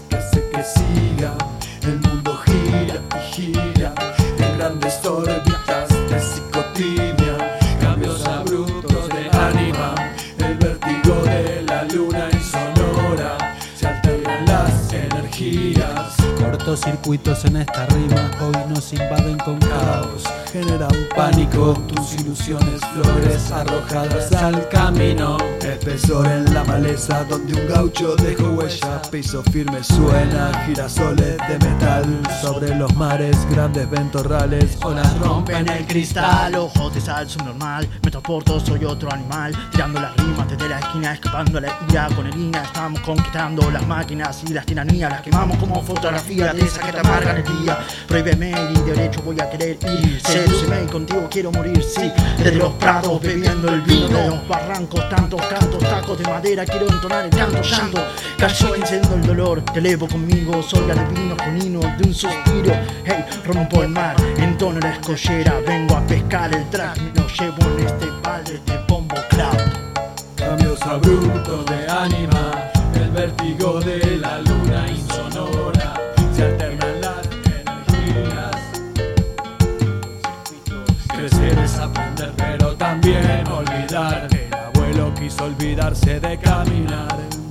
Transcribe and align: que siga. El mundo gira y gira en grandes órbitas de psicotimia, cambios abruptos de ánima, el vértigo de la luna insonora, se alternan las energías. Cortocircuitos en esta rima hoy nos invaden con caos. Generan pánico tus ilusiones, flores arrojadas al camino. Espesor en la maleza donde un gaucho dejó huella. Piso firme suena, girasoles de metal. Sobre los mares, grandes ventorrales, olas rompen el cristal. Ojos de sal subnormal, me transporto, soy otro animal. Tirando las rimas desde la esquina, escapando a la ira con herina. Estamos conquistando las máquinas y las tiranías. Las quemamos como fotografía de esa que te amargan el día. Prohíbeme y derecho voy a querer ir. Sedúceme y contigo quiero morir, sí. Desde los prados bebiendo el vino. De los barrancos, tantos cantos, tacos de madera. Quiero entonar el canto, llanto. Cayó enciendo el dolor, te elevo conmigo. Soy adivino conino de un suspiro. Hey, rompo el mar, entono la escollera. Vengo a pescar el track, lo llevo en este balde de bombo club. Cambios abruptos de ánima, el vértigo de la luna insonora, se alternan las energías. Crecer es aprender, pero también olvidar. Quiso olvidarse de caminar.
que 0.00 0.62
siga. 0.62 1.36
El 1.82 2.00
mundo 2.00 2.36
gira 2.44 3.00
y 3.16 3.32
gira 3.32 3.94
en 4.38 4.58
grandes 4.58 5.04
órbitas 5.04 5.88
de 6.08 6.18
psicotimia, 6.20 7.58
cambios 7.80 8.24
abruptos 8.26 9.08
de 9.10 9.28
ánima, 9.38 9.94
el 10.38 10.56
vértigo 10.56 11.14
de 11.24 11.62
la 11.62 11.84
luna 11.84 12.28
insonora, 12.32 13.56
se 13.76 13.86
alternan 13.86 14.46
las 14.46 14.92
energías. 14.92 16.14
Cortocircuitos 16.38 17.44
en 17.44 17.56
esta 17.58 17.86
rima 17.86 18.30
hoy 18.40 18.72
nos 18.74 18.92
invaden 18.92 19.38
con 19.38 19.58
caos. 19.58 20.24
Generan 20.52 20.90
pánico 21.14 21.74
tus 21.88 22.14
ilusiones, 22.14 22.80
flores 22.94 23.50
arrojadas 23.52 24.32
al 24.32 24.68
camino. 24.68 25.53
Espesor 25.64 26.26
en 26.26 26.52
la 26.52 26.62
maleza 26.64 27.24
donde 27.24 27.54
un 27.54 27.66
gaucho 27.66 28.14
dejó 28.16 28.50
huella. 28.50 29.00
Piso 29.10 29.42
firme 29.44 29.82
suena, 29.82 30.52
girasoles 30.66 31.36
de 31.48 31.58
metal. 31.58 32.04
Sobre 32.42 32.74
los 32.74 32.94
mares, 32.96 33.36
grandes 33.50 33.88
ventorrales, 33.88 34.76
olas 34.82 35.18
rompen 35.18 35.68
el 35.70 35.86
cristal. 35.86 36.54
Ojos 36.54 36.94
de 36.94 37.00
sal 37.00 37.28
subnormal, 37.28 37.88
me 38.02 38.10
transporto, 38.10 38.60
soy 38.60 38.84
otro 38.84 39.10
animal. 39.10 39.54
Tirando 39.70 40.00
las 40.00 40.14
rimas 40.16 40.50
desde 40.50 40.68
la 40.68 40.78
esquina, 40.80 41.14
escapando 41.14 41.58
a 41.58 41.60
la 41.62 41.78
ira 41.88 42.08
con 42.14 42.26
herina. 42.26 42.62
Estamos 42.62 43.00
conquistando 43.00 43.70
las 43.70 43.86
máquinas 43.86 44.42
y 44.46 44.52
las 44.52 44.66
tiranías. 44.66 45.10
Las 45.10 45.22
quemamos 45.22 45.56
como 45.56 45.82
fotografía 45.82 46.52
de 46.52 46.62
esa 46.62 46.80
que 46.82 46.92
te 46.92 47.00
amargan 47.00 47.38
el 47.38 47.64
día. 47.64 47.78
Prohíbeme 48.06 48.52
y 48.74 48.78
derecho 48.82 49.22
voy 49.22 49.40
a 49.40 49.48
querer 49.48 49.78
ir. 49.82 50.20
Sedúceme 50.20 50.84
y 50.84 50.86
contigo 50.86 51.26
quiero 51.30 51.50
morir, 51.52 51.82
sí. 51.82 52.12
Desde 52.36 52.56
los 52.56 52.74
prados 52.74 53.20
bebiendo 53.20 53.68
el 53.68 53.80
vino. 53.80 54.08
De 54.08 54.28
los 54.28 54.46
barrancos, 54.46 55.08
tantos 55.08 55.40
cantos, 55.54 55.82
tacos 55.82 56.18
de 56.18 56.24
madera. 56.24 56.64
Quiero 56.64 56.86
entonar 56.88 57.24
el 57.24 57.30
canto, 57.30 57.62
llanto. 57.62 58.04
Cayó 58.38 58.74
enciendo 58.74 59.14
el 59.14 59.22
dolor, 59.22 59.62
te 59.72 59.78
elevo 59.78 60.08
conmigo. 60.08 60.62
Soy 60.62 60.90
adivino 60.90 61.36
conino 61.36 61.80
de 61.80 62.08
un 62.08 62.14
suspiro. 62.14 62.74
Hey, 63.04 63.24
rompo 63.44 63.82
el 63.82 63.88
mar, 63.88 64.16
entono 64.38 64.80
la 64.80 64.92
escollera. 64.92 65.60
Vengo 65.66 65.96
a 65.96 66.06
pescar 66.06 66.54
el 66.54 66.68
track, 66.70 66.98
lo 67.14 67.26
llevo 67.28 67.78
en 67.78 67.86
este 67.86 68.06
balde 68.22 68.60
de 68.66 68.78
bombo 68.88 69.16
club. 69.30 69.56
Cambios 70.36 70.82
abruptos 70.82 71.66
de 71.66 71.88
ánima, 71.88 72.50
el 72.94 73.10
vértigo 73.10 73.80
de 73.80 74.16
la 74.16 74.38
luna 74.40 74.86
insonora, 74.88 75.94
se 76.34 76.44
alternan 76.44 77.00
las 77.00 77.26
energías. 77.44 78.56
Crecer 81.08 81.58
es 81.58 81.78
aprender, 81.78 82.32
pero 82.36 82.74
también 82.76 83.46
olvidar. 83.48 84.43
Quiso 85.24 85.44
olvidarse 85.44 86.20
de 86.20 86.36
caminar. 86.36 87.43